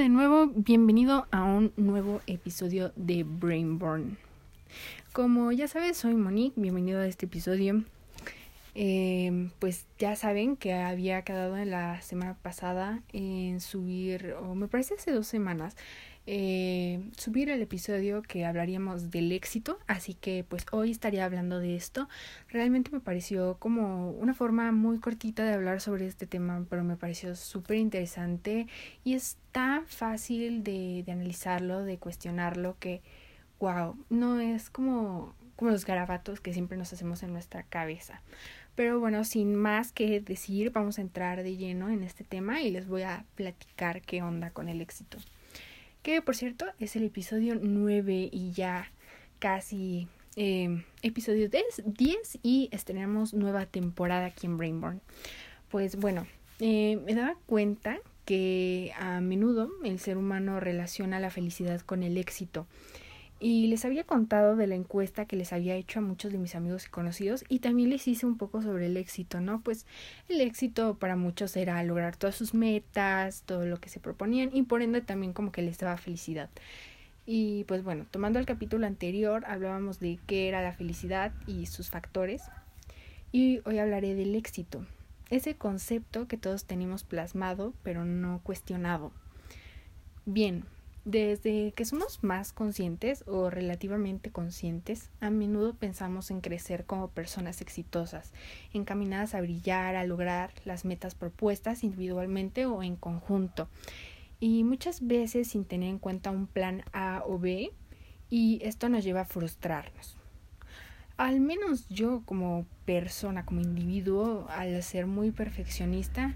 [0.00, 4.16] de nuevo, bienvenido a un nuevo episodio de Brainborn.
[5.12, 7.84] Como ya sabes, soy Monique, bienvenido a este episodio.
[8.74, 14.68] Eh, pues ya saben que había quedado en la semana pasada en subir, o me
[14.68, 15.76] parece hace dos semanas,
[16.26, 21.74] eh, subir el episodio que hablaríamos del éxito, así que pues hoy estaría hablando de
[21.76, 22.08] esto.
[22.48, 26.96] Realmente me pareció como una forma muy cortita de hablar sobre este tema, pero me
[26.96, 28.68] pareció súper interesante
[29.02, 33.02] y está fácil de, de analizarlo, de cuestionarlo, que
[33.58, 38.22] wow, no es como, como los garabatos que siempre nos hacemos en nuestra cabeza.
[38.74, 42.70] Pero bueno, sin más que decir, vamos a entrar de lleno en este tema y
[42.70, 45.18] les voy a platicar qué onda con el éxito
[46.02, 48.90] que por cierto es el episodio 9 y ya
[49.38, 55.00] casi eh, episodio 10, y estrenamos nueva temporada aquí en Brainborn.
[55.70, 56.26] Pues bueno,
[56.60, 62.16] eh, me daba cuenta que a menudo el ser humano relaciona la felicidad con el
[62.16, 62.66] éxito
[63.40, 66.54] y les había contado de la encuesta que les había hecho a muchos de mis
[66.54, 69.62] amigos y conocidos y también les hice un poco sobre el éxito, ¿no?
[69.62, 69.86] Pues
[70.28, 74.62] el éxito para muchos era lograr todas sus metas, todo lo que se proponían y
[74.64, 76.50] por ende también como que les daba felicidad.
[77.24, 81.88] Y pues bueno, tomando el capítulo anterior hablábamos de qué era la felicidad y sus
[81.88, 82.42] factores
[83.32, 84.84] y hoy hablaré del éxito,
[85.30, 89.12] ese concepto que todos tenemos plasmado pero no cuestionado.
[90.26, 90.64] Bien,
[91.04, 97.60] desde que somos más conscientes o relativamente conscientes, a menudo pensamos en crecer como personas
[97.60, 98.32] exitosas,
[98.72, 103.68] encaminadas a brillar, a lograr las metas propuestas individualmente o en conjunto,
[104.40, 107.72] y muchas veces sin tener en cuenta un plan A o B,
[108.28, 110.16] y esto nos lleva a frustrarnos.
[111.16, 116.34] Al menos yo como persona, como individuo, al ser muy perfeccionista,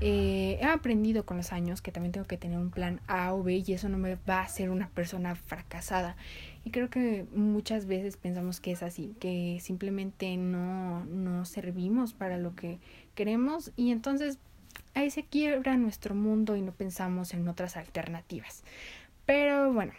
[0.00, 3.42] eh, he aprendido con los años que también tengo que tener un plan A o
[3.42, 6.16] B y eso no me va a hacer una persona fracasada.
[6.64, 12.38] Y creo que muchas veces pensamos que es así, que simplemente no, no servimos para
[12.38, 12.78] lo que
[13.14, 14.38] queremos y entonces
[14.94, 18.64] ahí se quiebra nuestro mundo y no pensamos en otras alternativas.
[19.26, 19.92] Pero bueno,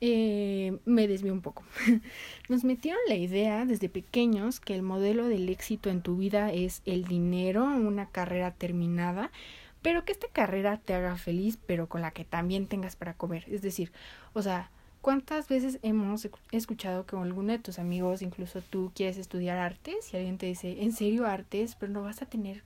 [0.00, 1.64] eh, me desvío un poco.
[2.48, 6.82] Nos metieron la idea desde pequeños que el modelo del éxito en tu vida es
[6.84, 9.30] el dinero, una carrera terminada,
[9.82, 13.44] pero que esta carrera te haga feliz, pero con la que también tengas para comer.
[13.48, 13.92] Es decir,
[14.34, 14.70] o sea,
[15.00, 20.16] ¿cuántas veces hemos escuchado que alguno de tus amigos, incluso tú, quieres estudiar artes y
[20.16, 21.74] alguien te dice, ¿en serio artes?
[21.74, 22.62] Pero no vas a tener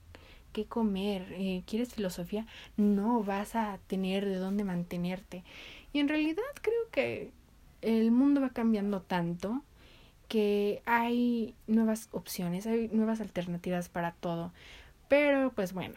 [0.53, 2.45] que comer, eh, ¿quieres filosofía?
[2.77, 5.43] No vas a tener de dónde mantenerte.
[5.93, 7.31] Y en realidad creo que
[7.81, 9.61] el mundo va cambiando tanto
[10.27, 14.51] que hay nuevas opciones, hay nuevas alternativas para todo.
[15.07, 15.95] Pero pues bueno,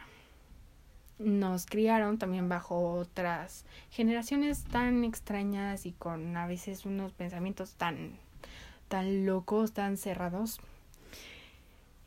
[1.19, 8.19] nos criaron también bajo otras generaciones tan extrañas y con a veces unos pensamientos tan
[8.89, 10.61] tan locos, tan cerrados.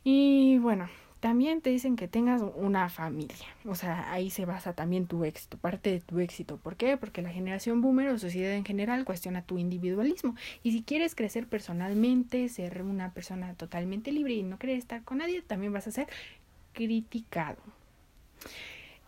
[0.04, 0.88] Y bueno,
[1.20, 3.46] también te dicen que tengas una familia.
[3.66, 6.56] O sea, ahí se basa también tu éxito, parte de tu éxito.
[6.56, 6.96] ¿Por qué?
[6.96, 10.34] Porque la generación boomer o sociedad en general cuestiona tu individualismo.
[10.62, 15.18] Y si quieres crecer personalmente, ser una persona totalmente libre y no querer estar con
[15.18, 16.08] nadie, también vas a ser
[16.72, 17.58] criticado.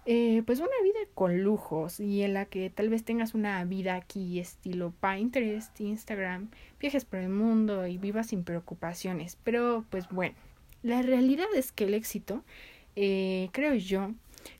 [0.04, 3.94] Eh, pues una vida con lujos y en la que tal vez tengas una vida
[3.94, 6.50] aquí estilo Pinterest, Instagram,
[6.80, 9.38] viajes por el mundo y vivas sin preocupaciones.
[9.44, 10.34] Pero pues bueno
[10.82, 12.44] la realidad es que el éxito,
[12.96, 14.12] eh, creo yo,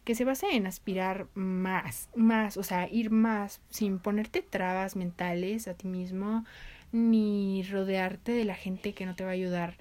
[0.04, 5.68] que se basa en aspirar más, más, o sea, ir más sin ponerte trabas mentales
[5.68, 6.44] a ti mismo,
[6.92, 9.76] ni rodearte de la gente que no te va a ayudar,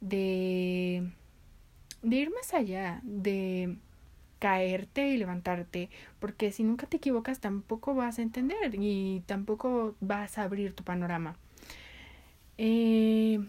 [0.00, 1.10] de,
[2.02, 3.76] de ir más allá, de
[4.38, 10.38] caerte y levantarte, porque si nunca te equivocas tampoco vas a entender y tampoco vas
[10.38, 11.36] a abrir tu panorama.
[12.58, 13.40] Eh,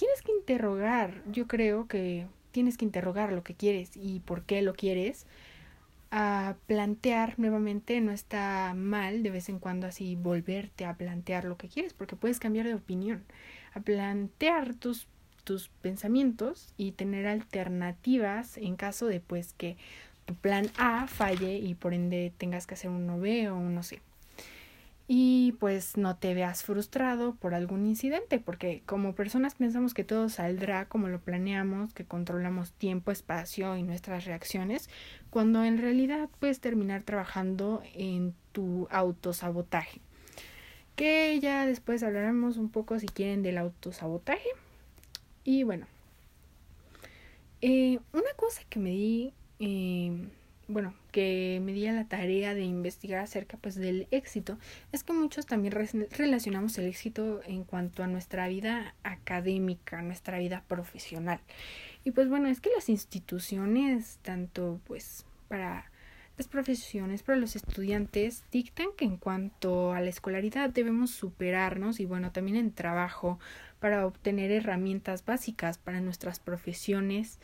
[0.00, 4.62] tienes que interrogar, yo creo que tienes que interrogar lo que quieres y por qué
[4.62, 5.26] lo quieres.
[6.10, 11.58] A plantear nuevamente no está mal de vez en cuando así volverte a plantear lo
[11.58, 13.22] que quieres porque puedes cambiar de opinión.
[13.74, 15.06] A plantear tus
[15.44, 19.76] tus pensamientos y tener alternativas en caso de pues que
[20.24, 23.82] tu plan A falle y por ende tengas que hacer un B o un no
[23.82, 24.00] sé
[25.12, 30.28] y pues no te veas frustrado por algún incidente, porque como personas pensamos que todo
[30.28, 34.88] saldrá como lo planeamos, que controlamos tiempo, espacio y nuestras reacciones,
[35.28, 40.00] cuando en realidad puedes terminar trabajando en tu autosabotaje.
[40.94, 44.50] Que ya después hablaremos un poco si quieren del autosabotaje.
[45.42, 45.88] Y bueno,
[47.62, 50.28] eh, una cosa que me di, eh,
[50.70, 54.58] bueno, que me di a la tarea de investigar acerca pues del éxito,
[54.92, 55.74] es que muchos también
[56.10, 61.40] relacionamos el éxito en cuanto a nuestra vida académica, nuestra vida profesional.
[62.04, 65.90] Y pues bueno, es que las instituciones, tanto pues para
[66.38, 72.06] las profesiones, para los estudiantes, dictan que en cuanto a la escolaridad debemos superarnos y
[72.06, 73.38] bueno, también en trabajo
[73.78, 77.38] para obtener herramientas básicas para nuestras profesiones.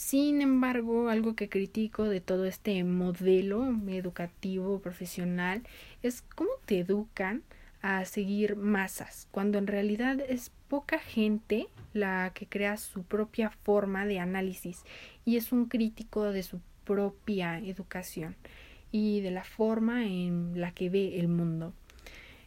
[0.00, 5.62] Sin embargo, algo que critico de todo este modelo educativo profesional
[6.02, 7.42] es cómo te educan
[7.82, 14.06] a seguir masas, cuando en realidad es poca gente la que crea su propia forma
[14.06, 14.84] de análisis
[15.26, 18.36] y es un crítico de su propia educación
[18.90, 21.74] y de la forma en la que ve el mundo.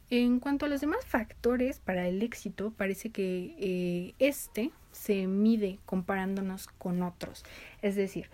[0.10, 5.80] En cuanto a los demás factores para el éxito, parece que eh, este se mide
[5.86, 7.44] comparándonos con otros.
[7.82, 8.30] Es decir,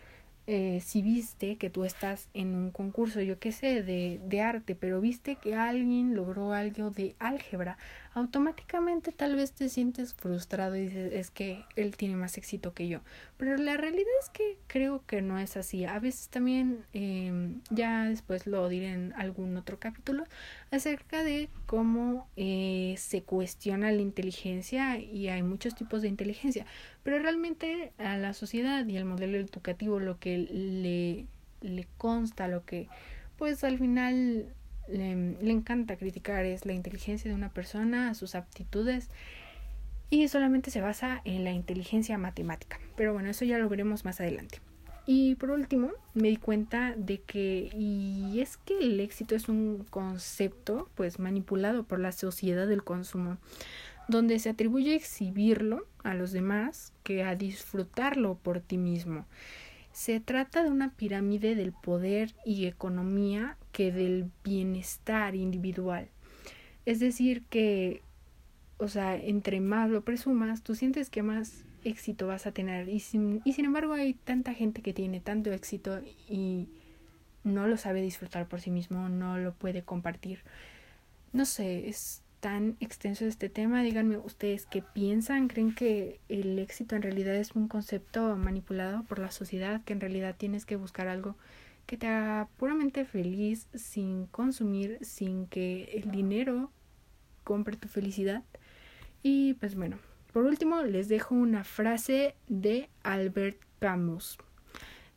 [0.52, 4.74] eh, si viste que tú estás en un concurso, yo qué sé, de, de arte,
[4.74, 7.78] pero viste que alguien logró algo de álgebra,
[8.14, 12.88] automáticamente tal vez te sientes frustrado y dices, es que él tiene más éxito que
[12.88, 13.02] yo.
[13.38, 15.86] Pero la realidad es que creo que no es así.
[15.86, 20.26] A veces también, eh, ya después lo diré en algún otro capítulo,
[20.72, 26.66] acerca de cómo eh, se cuestiona la inteligencia y hay muchos tipos de inteligencia.
[27.04, 31.26] Pero realmente a la sociedad y al modelo educativo lo que le,
[31.62, 32.88] le consta, lo que
[33.38, 34.54] pues al final
[34.92, 39.10] le, encanta criticar es la inteligencia de una persona, sus aptitudes
[40.10, 42.80] y solamente se basa en la inteligencia matemática.
[42.96, 44.60] Pero bueno, eso ya lo veremos más adelante.
[45.06, 49.86] Y por último, me di cuenta de que, y es que el éxito es un
[49.90, 53.38] concepto pues manipulado por la sociedad del consumo,
[54.08, 59.26] donde se atribuye exhibirlo a los demás que a disfrutarlo por ti mismo.
[60.00, 66.08] Se trata de una pirámide del poder y economía que del bienestar individual.
[66.86, 68.02] Es decir, que,
[68.78, 72.88] o sea, entre más lo presumas, tú sientes que más éxito vas a tener.
[72.88, 76.00] Y sin, y sin embargo hay tanta gente que tiene tanto éxito
[76.30, 76.70] y
[77.44, 80.44] no lo sabe disfrutar por sí mismo, no lo puede compartir.
[81.34, 83.84] No sé, es tan extenso este tema.
[83.84, 85.48] Díganme ustedes qué piensan.
[85.48, 89.84] ¿Creen que el éxito en realidad es un concepto manipulado por la sociedad?
[89.84, 91.36] Que en realidad tienes que buscar algo
[91.86, 96.72] que te haga puramente feliz sin consumir, sin que el dinero
[97.44, 98.44] compre tu felicidad.
[99.24, 99.98] Y pues bueno,
[100.32, 104.38] por último les dejo una frase de Albert Camus.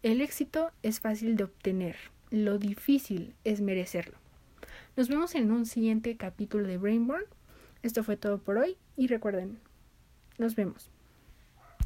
[0.03, 1.97] El éxito es fácil de obtener,
[2.31, 4.22] lo difícil es merecerlo.
[4.95, 7.25] Nos vemos en un siguiente capítulo de Brainborn.
[7.83, 9.59] Esto fue todo por hoy y recuerden,
[10.37, 10.92] nos vemos.